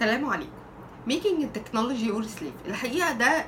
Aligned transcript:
السلام 0.00 0.26
عليكم. 0.26 0.50
Making 1.08 1.42
technology 1.42 2.12
your 2.12 2.24
slave. 2.26 2.68
الحقيقة 2.68 3.12
ده 3.12 3.44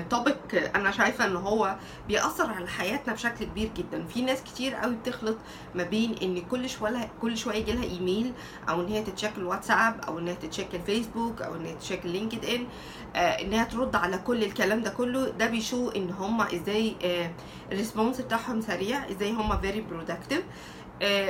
topic 0.00 0.54
أنا 0.74 0.90
شايفة 0.90 1.24
إن 1.26 1.36
هو 1.36 1.76
بيأثر 2.08 2.50
على 2.50 2.68
حياتنا 2.68 3.14
بشكل 3.14 3.44
كبير 3.44 3.70
جدا. 3.76 4.04
في 4.04 4.22
ناس 4.22 4.42
كتير 4.42 4.74
قوي 4.74 4.94
بتخلط 4.94 5.36
ما 5.74 5.82
بين 5.82 6.14
إن 6.22 6.40
كل 6.40 6.68
شوية 6.68 7.10
كل 7.22 7.36
شوية 7.38 7.56
يجي 7.56 7.72
لها 7.72 7.84
ايميل 7.84 8.32
أو 8.68 8.80
إن 8.80 8.86
هي 8.86 9.02
ت 9.02 9.07
check 9.07 9.32
الواتساب 9.38 10.00
أو 10.08 10.18
إن 10.18 10.28
هي 10.28 10.34
ت 10.34 10.41
check 10.41 10.74
الفيسبوك 10.74 11.42
أو 11.42 11.54
إن 11.54 11.66
هي 11.66 11.74
ت 11.74 11.78
check 11.78 12.00
ال 12.00 12.04
LinkedIn 12.04 12.66
آه، 13.16 13.18
إن 13.18 13.52
هي 13.52 13.64
ترد 13.64 13.96
على 13.96 14.18
كل 14.18 14.44
الكلام 14.44 14.82
ده 14.82 14.90
كله. 14.90 15.28
ده 15.28 15.46
بي 15.46 15.61
show 15.61 15.90
إن 15.90 16.10
هم 16.10 16.40
إزاي 16.40 16.96
ال 17.72 17.77
response 17.77 18.20
بتاعهم 18.20 18.60
سريع 18.60 19.10
إزاي 19.10 19.32
هم 19.32 19.60
very 19.60 19.80
productive 19.80 20.42
آه، 20.42 20.46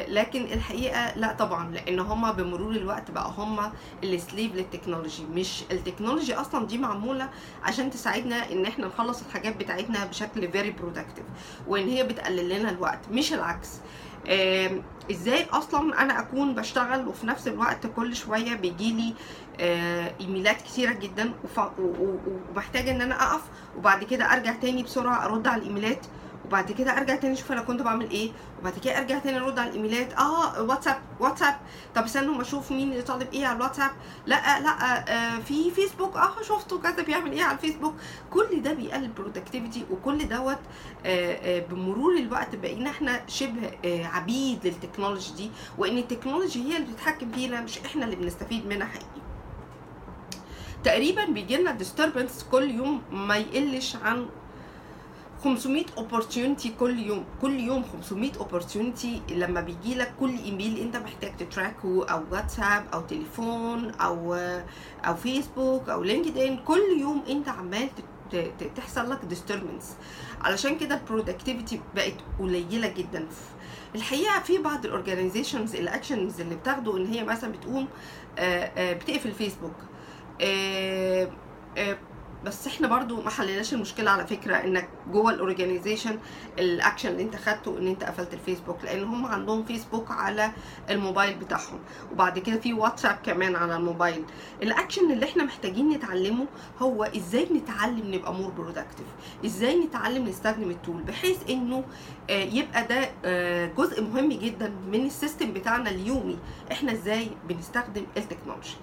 لكن 0.08 0.42
الحقيقة 0.44 1.14
لا 1.18 1.32
طبعا 1.32 1.70
لأن 1.70 2.00
هم 2.00 2.32
بمرور 2.32 2.70
الوقت 2.70 3.10
بقى 3.10 3.32
هم 3.38 3.72
ال 4.04 4.13
slave 4.13 4.54
لل 4.54 4.65
technology. 4.65 5.24
مش 5.34 5.62
ال 5.70 5.76
technology 5.76 6.34
أصلا 6.34 6.66
دي 6.66 6.78
معمولة 6.78 7.28
عشان 7.62 7.90
تساعدنا 7.90 8.52
إن 8.52 8.66
إحنا 8.66 8.86
نخلص 8.86 9.22
الحاجات 9.26 9.56
بتاعتنا 9.56 10.04
بشكل 10.04 10.52
very 10.52 10.70
productive 10.70 11.24
وإن 11.66 11.88
هي 11.88 12.02
بتقلل 12.04 12.48
لنا 12.60 12.70
الوقت. 12.70 12.98
مش 13.10 13.32
العكس. 13.32 13.68
إزاي 15.10 15.44
أصلا 15.52 16.02
أنا 16.02 16.20
أكون 16.20 16.54
بشتغل 16.54 17.08
وفي 17.08 17.26
نفس 17.26 17.48
الوقت 17.48 17.86
كل 17.86 18.16
شوية 18.16 18.54
بيجيلي 18.54 19.14
آه، 19.60 20.12
إيميلات 20.20 20.62
كتيرة 20.62 20.92
جدا 20.92 21.32
ومحتاجة 21.78 22.90
إن 22.90 23.00
أنا 23.00 23.22
أقف 23.32 23.42
وبعد 23.78 24.04
كده 24.04 24.24
أرجع 24.32 24.52
تاني 24.52 24.82
بسرعة 24.82 25.24
أرد 25.24 25.46
على 25.46 25.62
الإيميلات؟ 25.62 26.06
وبعد 26.46 26.72
كده 26.72 26.98
أرجع 26.98 27.14
تاني 27.16 27.34
أشوف 27.34 27.52
أنا 27.52 27.62
كنت 27.62 27.82
بعمل 27.82 28.10
إيه 28.10 28.30
وبعد 28.60 28.78
كده 28.78 28.98
أرجع 28.98 29.18
تاني 29.18 29.38
أرد 29.38 29.58
على 29.58 29.68
ال 29.70 29.76
emails. 29.76 30.12
آه 30.12 30.62
واتساب 30.62 30.98
واتساب. 31.20 31.56
طب 31.94 32.04
استنوا 32.04 32.34
ما 32.34 32.42
أشوف 32.42 32.72
مين 32.72 32.90
اللي 32.92 33.02
طالب 33.02 33.32
إيه 33.32 33.46
على 33.46 33.56
الواتساب. 33.56 33.90
لأ 34.26 34.60
لأ 34.60 35.04
آه 35.36 35.38
في 35.38 35.70
فيسبوك. 35.70 36.16
آه 36.16 36.42
شفته 36.42 36.78
كذا 36.80 37.02
بيعمل 37.02 37.32
إيه 37.32 37.42
على 37.42 37.52
الفيسبوك. 37.52 37.94
كل 38.30 38.62
ده 38.62 38.72
بيقلل 38.72 39.08
productivity 39.08 39.84
وكل 39.90 40.28
دوت 40.28 40.58
آه 41.06 41.32
آه 41.34 41.60
بمرور 41.60 42.16
الوقت 42.16 42.56
بقينا 42.56 42.90
إحنا 42.90 43.22
شبه 43.28 43.70
آه 43.84 44.04
عبيد 44.06 44.66
لل 44.66 44.77
technology 44.77 45.32
دي 45.36 45.50
وإن 45.78 45.98
ال 45.98 46.04
technology 46.04 46.62
هي 46.72 46.76
اللي 46.76 46.92
بتتحكم 46.92 47.32
فينا 47.32 47.60
مش 47.60 47.78
إحنا 47.78 48.04
اللي 48.04 48.16
بنستفيد 48.16 48.66
منها 48.66 48.86
حقيقي. 48.86 49.06
تقريبا 50.84 51.24
بيجي 51.24 51.56
لنا 51.56 51.78
disturbance 51.78 52.44
كل 52.50 52.70
يوم 52.70 53.02
ما 53.12 53.36
يقلش 53.36 53.96
عن 53.96 54.26
500 55.46 55.84
opportunity 55.96 56.68
كل 56.80 56.98
يوم 56.98 57.24
كل 57.42 57.60
يوم 57.60 57.84
500 57.92 58.32
opportunity 58.32 59.32
لما 59.32 59.60
بيجي 59.60 59.94
لك 59.94 60.14
كل 60.20 60.38
إيميل 60.38 60.78
أنت 60.78 60.96
محتاج 60.96 61.36
تتراكه 61.36 62.06
أو 62.06 62.22
واتساب 62.30 62.84
أو 62.94 63.00
تليفون 63.00 63.90
أو 63.90 64.34
أو 65.04 65.14
فيسبوك 65.14 65.88
أو 65.88 66.02
لينكد 66.02 66.38
ان 66.38 66.56
كل 66.56 66.82
يوم 67.00 67.22
أنت 67.28 67.48
عمال 67.48 67.88
تحصل 68.76 69.10
لك 69.10 69.18
disturbance. 69.30 69.84
علشان 70.40 70.78
كده 70.78 70.94
ال 70.94 71.01
productivity 71.01 71.80
بقت 71.94 72.14
قليلة 72.38 72.88
جدا. 72.88 73.26
الحقيقة 73.94 74.40
في 74.40 74.58
بعض 74.58 74.84
ال 74.84 74.91
organizations 74.91 75.76
ال 75.76 75.84
actions 75.84 76.40
اللي 76.40 76.54
بتاخده 76.54 76.96
إن 76.96 77.06
هي 77.06 77.24
مثلا 77.24 77.52
بتقوم 77.52 77.88
آه، 78.38 78.64
آه، 78.76 78.92
بتقفل 78.92 79.32
فيسبوك 79.32 79.76
بس 82.46 82.66
إحنا 82.66 82.88
برضو 82.88 83.22
ما 83.22 83.30
حليناش 83.30 83.74
المشكلة 83.74 84.10
على 84.10 84.26
فكرة 84.26 84.56
انك 84.56 84.88
جوه 85.12 85.30
ال 85.30 85.37
organization 85.37 86.18
ال 86.58 86.66
action 86.66 87.08
اللي 87.08 87.22
انت 87.22 87.36
خدته 87.36 87.78
ان 87.78 87.86
انت 87.86 88.04
قفلت 88.04 88.34
الفيسبوك 88.34 88.84
لأن 88.84 89.04
هم 89.04 89.26
عندهم 89.26 89.64
فيسبوك 89.64 90.10
على 90.10 90.50
الموبايل 90.90 91.34
بتاعهم 91.34 91.78
وبعد 92.12 92.38
كده 92.38 92.58
في 92.60 92.72
واتساب 92.72 93.18
كمان 93.24 93.56
على 93.56 93.76
الموبايل. 93.76 94.24
الاكشن 94.62 95.12
اللي 95.12 95.24
إحنا 95.26 95.44
محتاجين 95.44 95.88
نتعلمه 95.88 96.46
هو 96.78 97.04
إزاي 97.04 97.48
نتعلم 97.52 98.14
نبقى 98.14 98.34
more 98.34 98.50
productive 98.50 99.06
إزاي 99.44 99.84
نتعلم 99.84 100.28
نستخدم 100.28 100.70
ال 100.70 100.77
tool 100.77 101.02
بحيث 101.02 101.38
انه 101.50 101.84
آه، 102.30 102.44
يبقى 102.44 102.86
ده 102.86 103.10
آه، 103.24 103.66
جزء 103.78 104.02
مهم 104.02 104.28
جدا 104.28 104.72
من 104.92 105.06
ال 105.06 105.13
system 105.13 105.52
بتاعنا 105.52 105.90
اليومي 105.90 106.38
إحنا 106.72 106.92
إزاي 106.92 107.30
بنستخدم 107.48 108.06
ال 108.16 108.21
technology. 108.21 108.76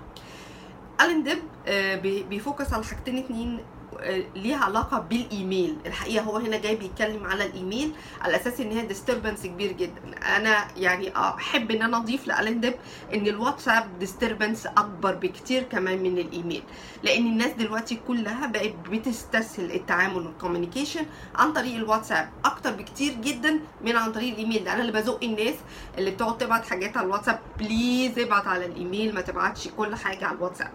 ألين 1.06 1.24
ديب 1.24 1.40
آه، 1.68 1.96
بي- 1.96 2.24
بي 2.24 2.38
focus 2.38 2.74
على 2.74 2.84
حاجتين 2.84 3.18
اتنين 3.18 3.59
آه، 4.00 4.24
ليها 4.36 4.58
علاقة 4.58 5.00
بالإيميل. 5.00 5.78
الحقيقة 5.86 6.24
هو 6.24 6.38
هنا 6.38 6.58
جاي 6.58 6.75
بيتكلم 6.75 7.25
على 7.25 7.46
الإيميل 7.46 7.91
على 8.22 8.36
أساس 8.36 8.59
إن 8.59 8.72
هي 8.72 8.86
disturbance 8.86 9.44
كبير 9.46 9.72
جدا. 9.72 10.02
أنا 10.38 10.68
يعني 10.78 11.18
أحب 11.18 11.72
إن 11.72 11.81
أنا 11.81 11.97
أضيف 11.97 12.28
لألين 12.28 12.59
ديب 12.62 12.74
إن 13.14 13.28
الواتساب 13.28 14.00
disturbance 14.00 14.66
أكبر 14.66 15.14
بكتير 15.16 15.64
كمان 15.64 16.03
من 16.03 16.18
الإيميل. 16.18 16.64
لأن 17.03 17.25
الناس 17.28 17.52
دلوقتي 17.52 18.00
كلها 18.08 18.47
بقت 18.47 18.74
بتستسهل 18.91 19.72
التعامل 19.72 20.16
وال 20.25 20.36
communication 20.36 21.06
عن 21.35 21.53
طريق 21.53 21.75
الواتساب 21.75 22.30
أكتر 22.46 22.72
بكتير 22.72 23.14
جدا 23.14 23.59
من 23.81 23.96
عن 23.97 24.12
طريق 24.12 24.34
الإيميل. 24.34 24.64
ده 24.64 24.74
أنا 24.74 24.81
اللي 24.81 24.91
بزق 24.91 25.24
الناس 25.24 25.56
اللي 25.97 26.12
بتقعد 26.12 26.38
تبعت 26.38 26.66
حاجات 26.66 26.97
على 26.97 27.06
الواتساب 27.06 27.40
please 27.59 28.19
ابعت 28.20 28.47
على 28.47 28.66
الإيميل 28.66 29.16
ما 29.16 29.22
تبعتش 29.22 29.68
كل 29.78 29.96
حاجة 29.96 30.25
على 30.25 30.38
الواتساب. 30.38 30.72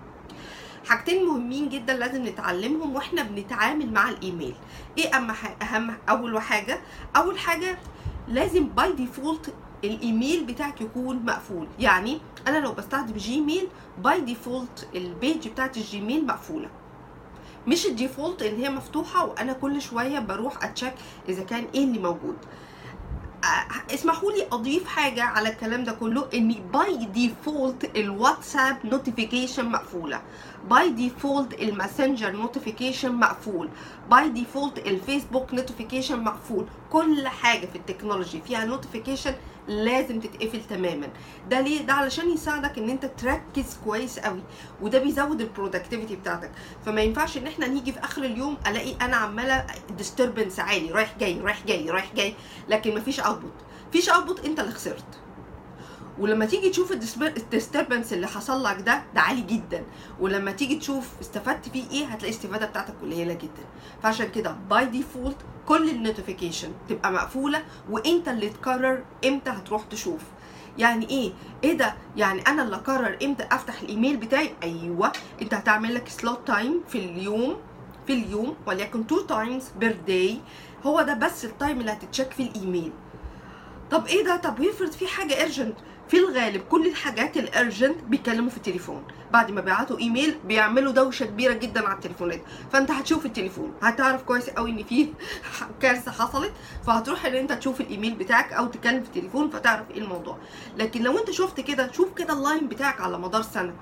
حاجتين 0.89 1.25
مهمين 1.27 1.69
جدا 1.69 1.97
لازم 1.97 2.27
نتعلمهم 2.27 2.95
وإحنا 2.95 3.23
بنتعامل 3.23 3.93
مع 3.93 4.09
الإيميل. 4.09 4.55
إيه 4.99 5.15
أهم 5.17 5.33
ح- 5.33 5.57
أهم 5.63 5.95
أول 6.09 6.43
حاجة؟ 6.43 6.81
أول 7.17 7.39
حاجة 7.39 7.79
لازم 8.29 8.69
by 8.69 8.93
default 8.93 9.55
ال 9.85 9.95
email 9.95 10.45
بتاعك 10.45 10.81
يكون 10.81 11.25
مقفول. 11.27 11.67
يعني 11.79 12.21
أنا 12.47 12.59
لو 12.59 12.73
بستخدم 12.73 13.15
جيميل 13.17 13.69
by 13.99 14.21
default 14.21 14.89
ال 14.95 15.05
page 15.05 15.49
بتاعت 15.49 15.77
الجيميل 15.77 16.27
مقفولة. 16.27 16.69
مش 17.67 17.87
ال 17.87 17.94
default 17.94 18.43
ان 18.43 18.57
هي 18.57 18.71
مفتوحة 18.71 19.25
وأنا 19.25 19.53
كل 19.53 19.83
شوية 19.83 20.19
بروح 20.19 20.65
أ 20.65 20.70
check 20.70 20.95
إذا 21.29 21.43
كان 21.43 21.65
إيه 21.75 21.85
اللي 21.85 21.99
موجود. 21.99 22.37
اسمحوا 23.95 24.33
لي 24.33 24.47
أضيف 24.53 24.87
حاجة 24.87 25.23
على 25.23 25.49
الكلام 25.49 25.85
ده 25.85 25.93
كله 25.93 26.29
إن 26.35 26.55
by 26.73 27.05
default 27.05 27.97
الواتساب 27.97 28.77
notification 28.85 29.69
مقفولة. 29.69 30.23
by 30.71 30.91
default 30.91 31.55
الماسنجر 31.55 32.31
notification 32.31 33.13
مقفول. 33.13 33.69
by 34.11 34.29
default 34.29 34.79
الفيسبوك 34.79 35.55
notification 35.55 36.25
مقفول. 36.25 36.67
كل 36.91 37.29
حاجة 37.29 37.67
في 37.67 37.77
ال 37.79 37.84
technology 37.84 38.41
فيها 38.41 38.65
notification 38.65 39.35
لازم 39.69 40.21
تتقفل 40.21 40.61
تماما. 40.71 41.09
ده 41.51 41.61
ليه؟ 41.61 41.83
ده 41.87 41.93
علشان 41.93 42.31
يساعدك 42.31 42.79
إن 42.79 42.91
أنت 42.91 43.05
تركز 43.07 43.79
كويس 43.85 44.19
قوي 44.19 44.43
وده 44.83 44.99
بيزود 44.99 45.41
ال 45.41 45.46
productivity 45.46 46.17
بتاعتك. 46.17 46.51
فما 46.87 47.01
ينفعش 47.01 47.37
إن 47.39 47.47
إحنا 47.47 47.67
نيجي 47.67 47.93
في 47.93 48.01
آخر 48.01 48.23
اليوم 48.25 48.57
ألاقي 48.67 48.95
أنا 49.01 49.17
عمالة 49.17 49.67
disturbance 49.99 50.61
عالي 50.61 50.91
رايح 50.91 51.19
جاي 51.19 51.41
رايح 51.41 51.67
جاي 51.67 51.91
رايح 51.91 52.15
جاي 52.15 52.35
لكن 52.69 52.95
مفيش 52.95 53.21
output 53.21 53.53
مفيش 53.89 54.09
output 54.09 54.45
أنت 54.45 54.61
اللي 54.61 54.73
خسرت. 54.73 55.05
ولما 56.21 56.45
تيجي 56.47 56.71
تشوف 56.71 56.93
ال 56.93 57.03
disturbance 57.03 58.13
اللي 58.13 58.27
حصل 58.27 58.65
لك 58.65 58.81
ده 58.81 59.03
ده 59.15 59.21
عالي 59.21 59.41
جدا. 59.43 59.85
ولما 60.21 60.53
تيجي 60.53 60.77
تشوف 60.77 61.07
استفدت 61.21 61.69
فيه 61.69 61.91
إيه 61.91 62.05
هتلاقي 62.07 62.33
الاستفاده 62.33 62.67
بتاعتك 62.67 62.95
قليلة 63.03 63.33
جدا. 63.33 63.65
فعشان 64.03 64.29
كده 64.31 64.57
by 64.71 64.85
default 64.87 65.37
كل 65.67 65.89
ال 65.91 65.97
notification 65.97 66.73
تبقى 66.89 67.13
مقفولة 67.13 67.63
وإنت 67.91 68.29
اللي 68.29 68.49
تقرر 68.49 69.05
إمتى 69.25 69.51
هتروح 69.51 69.85
تشوف. 69.85 70.21
يعني 70.79 71.09
إيه؟ 71.11 71.33
إيه 71.65 71.73
ده؟ 71.73 71.95
يعني 72.17 72.41
أنا 72.43 72.63
اللي 72.63 72.77
أقرر 72.77 73.19
إمتى 73.23 73.47
أفتح 73.53 73.81
الإيميل 73.81 74.17
بتاعي؟ 74.17 74.51
أيوه. 74.63 75.13
أنت 75.43 75.55
هتعمل 75.55 75.95
لك 75.95 76.09
slot 76.09 76.47
time 76.47 76.81
في 76.89 76.99
اليوم 76.99 77.57
في 78.07 78.13
اليوم 78.13 78.57
وليكن 78.67 79.01
2 79.01 79.27
times 79.27 79.65
per 79.79 79.97
day 80.07 80.39
هو 80.87 81.03
ده 81.03 81.15
بس 81.15 81.45
ال 81.45 81.52
time 81.52 81.81
اللي 81.81 81.93
هت 81.93 82.03
check 82.03 82.31
فيه 82.33 82.51
الإيميل. 82.51 82.93
طب 83.91 84.07
إيه 84.07 84.25
ده؟ 84.25 84.37
طب 84.37 84.61
ويفرض 84.61 84.91
في 84.93 85.07
حاجة 85.07 85.43
urgent 85.43 85.75
في 86.09 86.17
الغالب 86.17 86.63
كل 86.63 86.87
الحاجات 86.87 87.37
ال 87.37 87.46
urgent 87.46 88.03
بيتكلموا 88.05 88.51
في 88.51 88.57
التليفون. 88.57 89.03
بعد 89.33 89.51
ما 89.51 89.61
بيبعتوا 89.61 89.99
إيميل 89.99 90.39
بيعملوا 90.45 90.93
دوشة 90.93 91.27
كبيرة 91.27 91.53
جدا 91.53 91.87
على 91.89 91.95
التليفونات 91.95 92.41
فأنت 92.73 92.91
هتشوف 92.91 93.27
التليفون. 93.27 93.73
هتعرف 93.83 94.23
كويس 94.23 94.51
قوي 94.51 94.71
إن 94.71 94.83
في 94.85 95.09
كارثة 95.83 96.11
حصلت. 96.13 96.53
فهتروح 96.87 97.27
إن 97.27 97.35
أنت 97.35 97.53
تشوف 97.53 97.81
الإيميل 97.81 98.15
بتاعك 98.15 98.53
أو 98.53 98.67
تتكلم 98.67 99.03
في 99.03 99.09
التليفون 99.09 99.51
فتعرف 99.51 99.91
إيه 99.91 99.99
الموضوع. 99.99 100.39
لكن 100.77 101.03
لو 101.03 101.19
أنت 101.19 101.31
شفت 101.31 101.61
كده 101.61 101.93
شوف 101.93 102.15
كده 102.15 102.33
ال 102.33 102.40
line 102.40 102.69
بتاعك 102.69 103.01
على 103.01 103.19
مدار 103.19 103.43
سنة. 103.43 103.75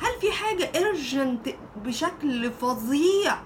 هل 0.00 0.20
في 0.20 0.32
حاجة 0.32 0.70
urgent 0.76 1.48
بشكل 1.84 2.50
فظيع 2.50 3.36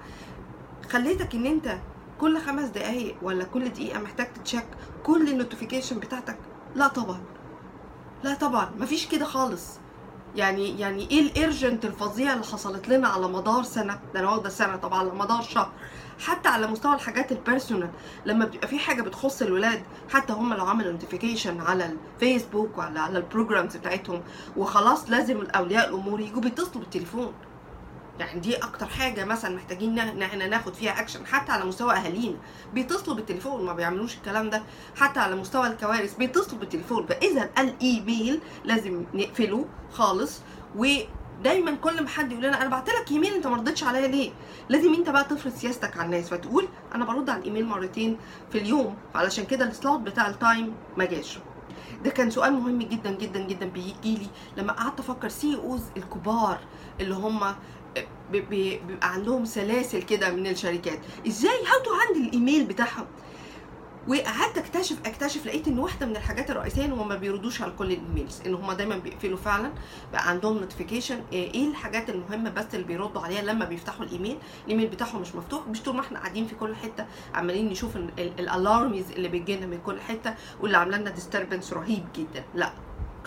خليتك 0.90 1.34
إن 1.34 1.46
أنت 1.46 1.78
كل 2.20 2.38
خمس 2.38 2.68
دقايق 2.68 3.16
ولا 3.22 3.44
كل 3.44 3.68
دقيقة 3.68 3.98
محتاج 4.00 4.32
ت 4.32 4.38
check 4.38 4.66
كل 5.02 5.28
ال 5.28 5.34
notification 5.34 5.98
بتاعتك؟ 5.98 6.38
لا 6.74 6.88
طبعا. 6.88 7.20
لا 8.22 8.34
طبعا 8.34 8.70
مفيش 8.78 9.06
كده 9.06 9.24
خالص. 9.24 9.62
يعني 10.36 10.80
يعني 10.80 11.10
إيه 11.10 11.20
ال 11.20 11.29
urgent 11.29 11.84
الفظيع 11.84 12.32
اللي 12.32 12.44
حصلت 12.44 12.88
لنا 12.88 13.08
على 13.08 13.28
مدار 13.28 13.62
سنة؟ 13.62 14.00
ده 14.14 14.20
أنا 14.20 14.30
واخدة 14.30 14.48
سنة 14.48 14.76
طبعا 14.76 14.98
على 14.98 15.10
مدار 15.10 15.42
شهر. 15.42 15.72
حتى 16.20 16.48
على 16.48 16.66
مستوى 16.66 16.94
الحاجات 16.94 17.32
ال 17.32 17.39
personal 17.39 17.90
لما 18.26 18.44
بيبقى 18.44 18.68
في 18.68 18.78
حاجة 18.78 19.02
بتخص 19.02 19.42
الولاد 19.42 19.82
حتى 20.10 20.32
هم 20.32 20.54
لو 20.54 20.66
عملوا 20.66 20.92
notification 20.92 21.60
على 21.60 21.92
الفيسبوك 22.14 22.78
ولا 22.78 23.00
على 23.00 23.18
ال 23.18 23.25
programs 23.25 23.76
بتاعتهم 23.76 24.22
وخلاص 24.56 25.10
لازم 25.10 25.40
الأولياء 25.40 25.88
الأمور 25.88 26.20
يجوا 26.20 26.40
بيتصلوا 26.40 26.82
بالتليفون. 26.84 27.32
يعني 28.18 28.40
دي 28.40 28.56
أكتر 28.56 28.86
حاجة 28.86 29.24
مثلا 29.24 29.56
محتاجين 29.56 29.98
ان 29.98 30.22
إحنا 30.22 30.46
ناخد 30.46 30.74
فيها 30.74 31.00
اكشن 31.00 31.26
حتى 31.26 31.52
على 31.52 31.64
مستوى 31.64 31.92
أهالينا. 31.94 32.36
بيتصلوا 32.74 33.16
بالتليفون 33.16 33.64
ما 33.64 33.72
بيعملوش 33.72 34.14
الكلام 34.14 34.50
ده. 34.50 34.62
حتى 34.96 35.20
على 35.20 35.36
مستوى 35.36 35.66
الكوارث 35.66 36.14
بيتصلوا 36.14 36.58
بالتليفون. 36.60 37.06
فإذا 37.06 37.50
الإيميل 37.58 38.40
لازم 38.64 39.04
نقفله 39.14 39.64
خالص 39.92 40.40
ودايما 40.76 41.74
كل 41.74 42.02
ما 42.02 42.08
حد 42.08 42.32
يقول 42.32 42.44
لنا 42.44 42.60
أنا 42.62 42.68
بعت 42.70 42.88
لك 42.88 43.10
إيميل 43.12 43.34
أنت 43.34 43.46
ما 43.46 43.56
ردتش 43.56 43.84
عليا 43.84 44.08
ليه؟ 44.08 44.30
لازم 44.68 44.94
أنت 44.94 45.10
بقى 45.10 45.24
تفرض 45.24 45.52
سياستك 45.54 45.96
على 45.96 46.06
الناس. 46.06 46.28
فتقول 46.28 46.68
أنا 46.94 47.04
برد 47.04 47.30
على 47.30 47.38
الإيميل 47.40 47.66
مرتين 47.66 48.16
في 48.52 48.58
اليوم 48.58 48.96
فعلشان 49.14 49.44
كده 49.44 49.64
ال 49.64 49.71
slot 49.71 50.00
بتاع 50.00 50.28
ال 50.28 50.37
time 50.37 50.74
ما 50.96 51.04
جاش. 51.04 51.38
ده 52.04 52.10
كان 52.10 52.30
سؤال 52.30 52.52
مهم 52.52 52.78
جدا 52.78 53.10
جدا 53.10 53.40
جدا 53.40 53.66
بيجي 53.66 53.94
لي 54.04 54.26
لما 54.56 54.72
قعدت 54.72 55.00
أفكر 55.00 55.28
CEOs 55.28 55.82
الكبار 55.96 56.58
اللي 57.00 57.14
هم 57.14 57.54
بيبقى 58.32 59.12
عندهم 59.12 59.44
سلاسل 59.44 60.02
كده 60.02 60.30
من 60.30 60.46
الشركات. 60.46 60.98
إزاي؟ 61.26 61.50
how 61.66 61.82
to 61.84 61.90
ال 62.20 62.28
email 62.28 62.64
بتاعهم؟ 62.64 63.06
وقعدت 64.08 64.58
اكتشف 64.58 64.96
اكتشف 65.06 65.46
لقيت 65.46 65.68
إن 65.68 65.78
واحدة 65.78 66.06
من 66.06 66.16
الحاجات 66.16 66.50
الرئيسية 66.50 66.84
إن 66.84 66.92
هم 66.92 67.08
ما 67.08 67.14
بيردوش 67.16 67.62
على 67.62 67.72
كل 67.78 67.92
ال 67.92 67.99
emails 67.99 68.40
إن 68.46 68.54
هم 68.54 68.72
دايما 68.72 68.96
بيقفلوا 68.98 69.36
فعلا 69.36 69.72
بقى 70.12 70.28
عندهم 70.28 70.58
notification 70.58 71.20
إيه 71.32 71.68
الحاجات 71.68 72.10
المهمة 72.10 72.50
بس 72.50 72.64
اللي 72.74 72.86
بيردوا 72.86 73.22
عليها 73.22 73.42
لما 73.42 73.64
بيفتحوا 73.64 74.04
ال 74.04 74.09
email؟ 74.09 74.38
ال 74.64 74.68
email 74.68 74.86
بتاعهم 74.88 75.20
مش 75.20 75.34
مفتوح 75.34 75.68
مش 75.68 75.82
طول 75.82 75.94
ما 75.94 76.00
إحنا 76.00 76.18
قاعدين 76.18 76.46
في 76.46 76.54
كل 76.54 76.76
حتة 76.76 77.06
عمالين 77.34 77.68
نشوف 77.68 77.96
ال 78.18 78.31
alarms 78.31 79.10
اللي 79.10 79.28
بتجينا 79.28 79.66
من 79.66 79.78
كل 79.86 80.00
حتة 80.00 80.34
واللي 80.60 80.76
عاملة 80.76 80.96
لنا 80.98 81.10
disturbance 81.10 81.72
رهيب 81.72 82.04
جدا. 82.16 82.44
لا 82.54 82.72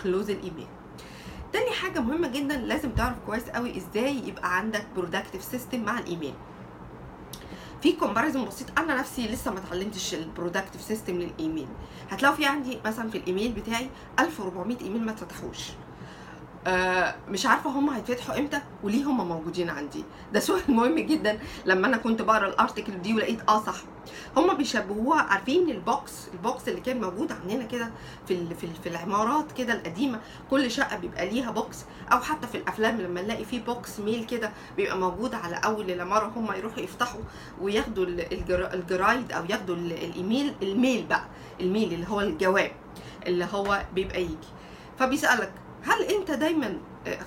close 0.02 0.30
ال 0.30 0.35
email. 0.35 0.66
تاني 1.52 1.70
حاجة 1.70 2.00
مهمة 2.00 2.28
جدا 2.28 2.56
لازم 2.56 2.90
تعرف 2.90 3.16
كويس 3.26 3.48
قوي 3.48 3.76
إزاي 3.76 4.16
يبقى 4.28 4.56
عندك 4.56 4.86
productive 4.96 5.42
system 5.44 5.84
مع 5.84 5.98
الإيميل. 5.98 6.34
في 7.82 7.92
comparison 7.92 8.44
بسيط. 8.44 8.78
أنا 8.78 8.94
نفسي 8.94 9.28
لسه 9.28 9.50
ما 9.50 9.58
اتعلمتش 9.58 10.14
ال 10.14 10.20
productive 10.20 10.82
system 10.82 11.18
لل 11.18 11.31
email. 11.31 11.68
هتلاقوا 12.10 12.36
في 12.36 12.46
عندي 12.46 12.78
مثلا 12.84 13.10
في 13.10 13.18
الإيميل 13.18 13.52
بتاعي 13.52 13.90
1400 14.18 14.80
إيميل 14.80 15.02
ما 15.02 15.10
اتفتحوش 15.10 15.58
آه 16.68 17.14
مش 17.28 17.46
عارفة 17.46 17.70
هم 17.70 17.90
هيتفتحوا 17.90 18.38
إمتى 18.38 18.60
وليه 18.82 19.04
هم 19.04 19.28
موجودين 19.28 19.70
عندي. 19.70 20.04
ده 20.32 20.40
سؤال 20.40 20.62
مهم 20.76 20.98
جدا. 20.98 21.38
لما 21.66 21.86
أنا 21.86 21.96
كنت 21.96 22.22
بقرأ 22.22 22.46
ال 22.48 22.55
article 22.55 23.02
دي 23.02 23.14
ولقيت 23.14 23.40
آه 23.48 23.62
صح. 23.62 23.74
هم 24.36 24.54
بيشبهوها 24.54 25.22
عارفين 25.22 25.70
ال 25.70 25.81
box 25.81 26.12
ال 26.34 26.43
box 26.43 26.68
اللي 26.68 26.80
كان 26.80 27.00
موجود 27.00 27.32
عندنا 27.32 27.64
كده 27.64 27.90
في 28.28 28.54
في, 28.54 28.66
في 28.82 28.88
العمارات 28.88 29.52
كده 29.52 29.72
القديمة. 29.74 30.20
كل 30.50 30.70
شقة 30.70 30.96
بيبقى 30.96 31.28
ليها 31.30 31.50
box 31.50 31.84
أو 32.12 32.20
حتى 32.20 32.46
في 32.46 32.54
الأفلام 32.56 33.00
لما 33.00 33.22
نلاقي 33.22 33.44
فيه 33.44 33.60
box 33.60 34.00
mail 34.00 34.24
كده 34.26 34.50
بيبقى 34.76 34.98
موجود 34.98 35.34
على 35.34 35.56
أول 35.64 35.90
العمارة. 35.90 36.32
هم 36.36 36.52
يروحوا 36.52 36.82
يفتحوا 36.82 37.20
وياخدوا 37.60 38.06
الجرايد 38.74 39.32
أو 39.32 39.44
ياخدوا 39.44 39.74
الإيميل 39.76 40.54
ال 40.62 40.71
mail 40.71 41.06
بقى. 41.06 41.24
الميل 41.60 41.92
اللي 41.94 42.06
هو 42.08 42.20
الجواب 42.20 42.70
اللي 43.26 43.48
هو 43.54 43.82
بيبقى 43.94 44.22
يجي. 44.22 44.48
فبيسألك 44.98 45.52
هل 45.84 46.02
انت 46.02 46.30
دايما 46.30 46.78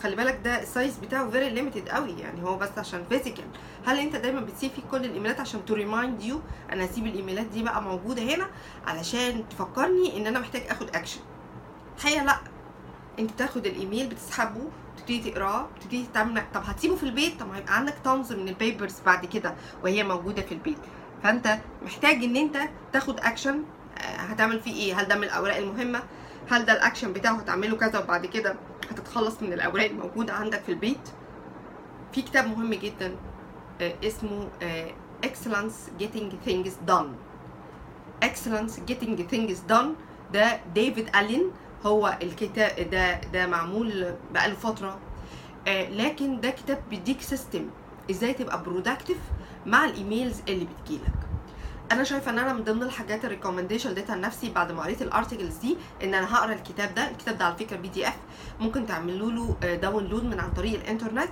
خلي 0.04 0.16
بالك 0.16 0.40
ده 0.44 0.62
ال 0.62 0.69
size 0.69 0.98
بتاعه 0.98 1.30
very 1.30 1.50
limited 1.50 1.90
قوي 1.90 2.12
يعني 2.20 2.44
هو 2.44 2.58
بس 2.58 2.70
عشان 2.78 3.04
physical 3.10 3.46
هل 3.86 4.00
انت 4.00 4.16
دايما 4.16 4.42
بتسيب 4.42 4.72
فيه 4.72 4.82
كل 4.92 5.06
الإيميلات 5.06 5.40
عشان 5.40 5.66
to 5.66 5.74
remind 5.74 6.22
you 6.24 6.42
أنا 6.72 6.86
هسيب 6.86 7.06
الإيميلات 7.08 7.46
دي 7.46 7.64
بقى 7.64 7.82
موجودة 7.82 8.22
هنا 8.22 8.48
علشان 8.88 9.44
تفكرني 9.50 10.18
إن 10.18 10.28
أنا 10.28 10.40
محتاج 10.40 10.62
آخد 10.70 10.96
اكشن 10.96 11.20
الحقيقة 11.98 12.24
لأ 12.24 12.38
انت 13.20 13.32
تاخد 13.32 13.66
الإيميل 13.66 14.08
بتسحبه 14.08 14.62
تبتدي 14.98 15.32
تقراه 15.32 15.68
تبتدي 15.82 16.06
تعمل 16.14 16.44
طب 16.54 16.62
هتسيبه 16.66 16.96
في 16.96 17.04
البيت؟ 17.04 17.40
طب 17.40 17.52
هيبقى 17.52 17.76
عندك 17.78 17.96
tons 18.04 18.34
من 18.34 18.48
ال 18.48 18.55
papers 18.55 18.96
بعد 19.06 19.26
كده 19.26 19.56
وهي 19.84 20.04
موجودة 20.04 20.42
في 20.42 20.52
البيت. 20.52 20.78
فأنت 21.24 21.58
محتاج 21.86 22.24
إن 22.24 22.36
أنت 22.38 22.58
تاخد 22.94 23.20
اكشن 23.20 23.64
هتعمل 24.02 24.60
فيه 24.60 24.74
إيه؟ 24.74 25.00
هل 25.02 25.08
ده 25.08 25.16
من 25.16 25.24
الأوراق 25.24 25.58
المهمة؟ 25.58 26.04
هل 26.52 26.66
ده 26.66 26.74
الأكشن 26.74 27.14
بتاعه؟ 27.14 27.34
هتعمله 27.36 27.78
كذا 27.78 28.00
وبعد 28.00 28.26
كده 28.26 28.56
هتتخلص 28.92 29.42
من 29.42 29.54
الأوراق 29.54 29.86
الموجودة 29.86 30.34
عندك 30.34 30.62
في 30.64 30.72
البيت. 30.72 31.10
في 32.14 32.22
كتاب 32.22 32.48
مهم 32.48 32.74
جدا 32.74 33.16
اسمه 33.82 34.48
excellence 35.26 36.02
getting 36.02 36.48
things 36.50 36.72
done. 36.90 37.08
Excellence 38.26 38.74
getting 38.92 39.18
things 39.32 39.58
done 39.72 39.88
ده 40.34 40.60
ديفيد 40.76 41.16
الين 41.16 41.52
هو 41.86 42.18
الكتاب 42.22 42.90
ده 42.90 43.22
ده 43.22 43.48
معمول 43.48 44.16
بقاله 44.34 44.56
فترة. 44.56 45.00
لكن 45.68 46.40
ده 46.42 46.50
كتاب 46.50 46.84
بيديك 46.90 47.22
system 47.22 47.66
إزاي 48.12 48.34
تبقى 48.34 48.64
productive 48.64 49.18
مع 49.66 49.86
ال 49.86 49.94
emails 49.94 50.42
اللي 50.50 50.66
بتجيلك. 50.66 51.14
أنا 51.92 52.04
شايفة 52.04 52.32
إن 52.32 52.40
أنا 52.40 52.54
من 52.54 52.64
ضمن 52.64 52.84
الحاجات 52.84 53.26
ال 53.26 53.30
recommendation 53.30 53.90
اديتها 53.90 54.16
لنفسي 54.16 54.50
بعد 54.50 54.72
ما 54.72 54.84
قريت 54.84 55.02
ال 55.02 55.08
articles 55.08 55.56
دي 55.58 55.78
إن 56.04 56.14
أنا 56.14 56.36
هقرأ 56.36 56.54
الكتاب 56.54 56.96
ده. 56.96 57.10
الكتاب 57.12 57.38
ده 57.38 57.46
على 57.46 57.56
فكرة 57.56 57.78
PDF 57.78 58.18
ممكن 58.60 58.86
تعملوا 58.86 59.32
له 59.32 59.56
download 59.76 60.24
من 60.24 60.40
عن 60.40 60.52
طريق 60.52 60.80
الإنترنت 60.80 61.32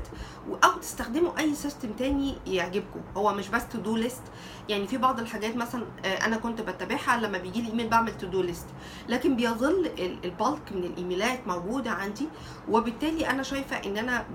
أو 0.63 0.71
تستخدموا 0.81 1.39
أي 1.39 1.55
system 1.55 1.91
تاني 1.93 2.35
يعجبكم. 2.47 2.99
هو 3.17 3.33
مش 3.33 3.47
بس 3.47 3.67
to 3.67 3.77
do 3.79 3.95
list 3.95 4.21
يعني 4.69 4.87
في 4.87 4.97
بعض 4.97 5.19
الحاجات 5.19 5.55
مثلا 5.55 5.85
أنا 6.05 6.37
كنت 6.37 6.61
بتابعها 6.61 7.17
لما 7.17 7.37
بيجي 7.37 7.61
لي 7.61 7.67
إيميل 7.69 7.87
بعمل 7.89 8.17
to 8.17 8.27
do 8.27 8.41
list 8.41 8.65
لكن 9.09 9.35
بيظل 9.35 9.89
ال 9.99 10.13
bulk 10.13 10.71
من 10.71 10.83
الإيميلات 10.83 11.47
موجودة 11.47 11.91
عندي 11.91 12.27
وبالتالي 12.69 13.29
أنا 13.29 13.43
شايفة 13.43 13.75
إن 13.77 13.97
أنا 13.97 14.25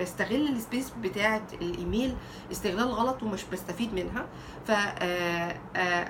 بستغل 0.00 0.48
ال 0.48 0.55
space 0.55 0.92
بتاعه 1.02 1.42
الإيميل 1.62 2.14
استغلال 2.52 2.88
غلط 2.88 3.22
ومش 3.22 3.44
بستفيد 3.52 3.94
منها. 3.94 4.26
ف 4.66 4.70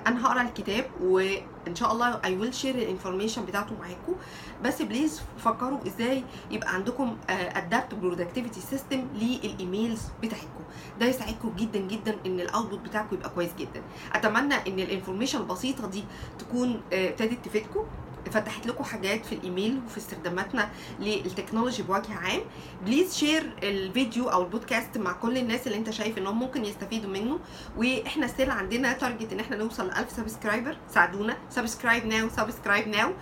أنا 0.07 0.25
هقرأ 0.25 0.41
الكتاب 0.41 0.85
وإن 1.01 1.75
شاء 1.75 1.91
الله 1.91 2.19
I 2.25 2.37
will 2.37 2.53
share 2.53 2.75
ال 2.75 2.81
information 2.81 3.45
بتاعته 3.45 3.75
معاكم 3.79 4.15
بس 4.63 4.81
please 4.81 5.21
فكروا 5.37 5.87
إزاي 5.87 6.23
يبقى 6.51 6.73
عندكم 6.73 7.17
adapt 7.29 7.93
productivity 7.95 8.61
system 8.61 9.07
لل 9.15 9.37
emails 9.37 10.01
بتاعتكم 10.23 10.63
ده 10.99 11.05
يساعدكم 11.05 11.53
جدا 11.57 11.79
جدا 11.79 12.15
إن 12.25 12.39
ال 12.39 12.45
output 12.45 12.79
بتاعكم 12.79 13.15
يبقى 13.15 13.29
كويس 13.29 13.51
جدا. 13.59 13.81
أتمنى 14.13 14.55
إن 14.55 14.79
ال 14.79 14.84
information 14.84 15.39
البسيطة 15.39 15.87
دي 15.87 16.03
تكون 16.39 16.81
ابتدت 16.93 17.45
تفيدكم 17.45 17.83
فتحت 18.31 18.67
لكم 18.67 18.83
حاجات 18.83 19.25
في 19.25 19.35
الإيميل 19.35 19.79
وفي 19.85 19.97
استخداماتنا 19.97 20.69
لل 20.99 21.13
technology 21.13 21.83
بوجه 21.83 22.13
عام. 22.13 22.41
please 22.85 23.15
share 23.17 23.53
الفيديو 23.63 24.29
أو 24.29 24.43
البودكاست 24.43 24.97
مع 24.97 25.11
كل 25.11 25.37
الناس 25.37 25.67
اللي 25.67 25.77
أنت 25.77 25.89
شايف 25.89 26.17
إنهم 26.17 26.39
ممكن 26.39 26.65
يستفيدوا 26.65 27.09
منه. 27.09 27.39
وإحنا 27.77 28.27
still 28.27 28.51
عندنا 28.51 28.93
target 28.93 29.33
إن 29.33 29.39
إحنا 29.39 29.55
نوصل 29.57 29.87
ل 29.87 29.91
1000 29.91 30.11
subscriber 30.11 30.77
ساعدونا. 30.93 31.37
subscribe 31.49 32.05
now 32.05 32.29
subscribe 32.29 32.87
now 32.87 33.13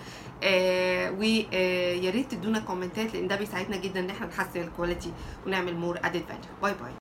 آه 0.44 1.12
ويا 1.12 2.12
ريت 2.12 2.32
تدونا 2.32 2.60
كومنتات 2.60 3.14
لأن 3.14 3.28
ده 3.28 3.36
بيساعدنا 3.36 3.78
جدا 3.78 4.00
إن 4.00 4.10
إحنا 4.10 4.28
نحسن 4.28 4.62
ال 4.62 4.68
quality 4.68 5.12
ونعمل 5.46 5.76
more 5.76 5.98
added 6.04 6.24
value 6.28 6.42
bye 6.62 6.74
bye 6.74 6.92